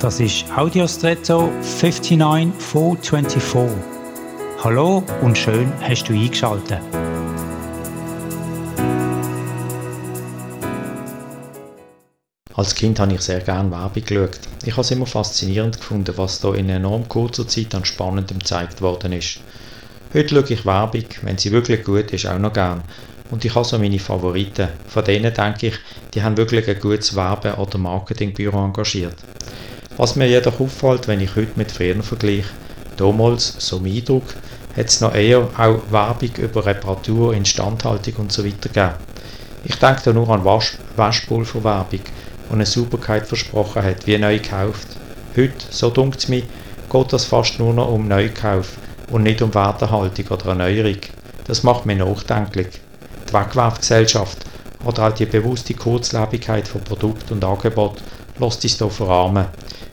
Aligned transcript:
Das 0.00 0.20
ist 0.20 0.44
Audiostretto 0.54 1.50
59424. 1.62 3.70
Hallo 4.62 5.02
und 5.22 5.38
schön 5.38 5.72
hast 5.80 6.04
du 6.04 6.12
eingeschaltet. 6.12 6.80
Als 12.52 12.74
Kind 12.74 13.00
habe 13.00 13.14
ich 13.14 13.22
sehr 13.22 13.40
gerne 13.40 13.70
Werbung 13.70 14.04
geschaut. 14.04 14.38
Ich 14.66 14.72
habe 14.72 14.82
es 14.82 14.90
immer 14.90 15.06
faszinierend 15.06 15.78
gefunden, 15.78 16.12
was 16.18 16.40
da 16.40 16.52
in 16.52 16.68
enorm 16.68 17.08
kurzer 17.08 17.48
Zeit 17.48 17.74
an 17.74 17.86
Spannendem 17.86 18.40
gezeigt 18.40 18.82
worden 18.82 19.12
ist. 19.12 19.40
Heute 20.12 20.34
schaue 20.34 20.52
ich 20.52 20.66
Werbung, 20.66 21.06
wenn 21.22 21.38
sie 21.38 21.52
wirklich 21.52 21.84
gut 21.84 22.12
ist, 22.12 22.26
auch 22.26 22.38
noch 22.38 22.52
gern. 22.52 22.82
Und 23.30 23.46
ich 23.46 23.54
habe 23.54 23.64
so 23.64 23.78
meine 23.78 23.98
Favoriten. 23.98 24.68
Von 24.88 25.04
denen 25.04 25.32
denke 25.32 25.68
ich, 25.68 25.78
die 26.12 26.22
haben 26.22 26.36
wirklich 26.36 26.68
ein 26.68 26.78
gutes 26.78 27.16
Werbe- 27.16 27.56
oder 27.56 27.78
Marketingbüro 27.78 28.62
engagiert. 28.62 29.16
Was 29.96 30.14
mir 30.14 30.28
jedoch 30.28 30.60
auffällt, 30.60 31.08
wenn 31.08 31.20
ich 31.20 31.36
heute 31.36 31.52
mit 31.56 31.72
früher 31.72 32.02
vergleiche, 32.02 32.50
damals, 32.98 33.54
so 33.58 33.80
mein 33.80 33.96
Eindruck, 33.96 34.24
hat 34.76 34.88
es 34.88 35.00
noch 35.00 35.14
eher 35.14 35.48
auch 35.56 35.80
Werbung 35.90 36.36
über 36.36 36.66
Reparatur, 36.66 37.32
Instandhaltung 37.32 38.14
und 38.16 38.32
so 38.32 38.42
gegeben. 38.42 38.90
Ich 39.64 39.76
denke 39.76 40.02
da 40.04 40.12
nur 40.12 40.28
an 40.28 40.44
Wasch 40.44 40.76
Waschpulverwerbung, 40.96 42.00
die 42.00 42.52
eine 42.52 42.66
Sauberkeit 42.66 43.26
versprochen 43.26 43.82
hat, 43.82 44.06
wie 44.06 44.18
neu 44.18 44.38
gekauft. 44.38 44.86
Heute, 45.34 45.64
so 45.70 45.88
dunkt 45.88 46.18
es 46.18 46.28
mir, 46.28 46.42
geht 46.92 47.12
das 47.12 47.24
fast 47.24 47.58
nur 47.58 47.72
noch 47.72 47.90
um 47.90 48.06
Neukauf 48.06 48.76
und 49.10 49.22
nicht 49.22 49.40
um 49.40 49.54
Werterhaltung 49.54 50.26
oder 50.28 50.46
Erneuerung. 50.50 50.98
Das 51.46 51.62
macht 51.62 51.86
mich 51.86 51.98
nachdenklich. 51.98 52.68
Die 53.28 53.32
Wegwerfgesellschaft 53.32 54.44
oder 54.84 55.08
auch 55.08 55.12
die 55.12 55.26
bewusste 55.26 55.72
Kurzlebigkeit 55.72 56.68
von 56.68 56.82
Produkt 56.82 57.30
und 57.30 57.44
Angebot 57.44 58.02
lässt 58.38 58.64
uns 58.64 58.78
hier 58.78 58.90
verarmen, 58.90 59.46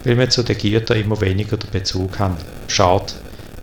weil 0.03 0.17
wir 0.17 0.30
zu 0.30 0.44
den 0.44 0.58
Gütern 0.58 0.97
immer 0.97 1.19
weniger 1.22 1.58
den 1.58 1.72
Bezug 1.72 2.19
haben. 2.19 2.38
Schade, 2.67 3.13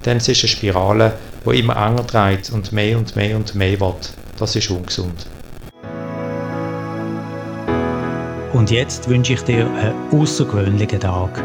denn 0.04 0.16
es 0.18 0.28
ist 0.28 0.42
eine 0.42 0.48
Spirale, 0.48 1.12
die 1.44 1.58
immer 1.58 1.76
enger 1.76 2.04
dreht 2.04 2.50
und 2.50 2.72
mehr 2.72 2.98
und 2.98 3.16
mehr 3.16 3.36
und 3.36 3.54
mehr 3.54 3.80
wird. 3.80 4.12
Das 4.38 4.56
ist 4.56 4.70
ungesund. 4.70 5.26
Und 8.52 8.70
jetzt 8.70 9.08
wünsche 9.08 9.34
ich 9.34 9.42
dir 9.42 9.66
einen 9.66 9.94
außergewöhnlichen 10.12 11.00
Tag. 11.00 11.42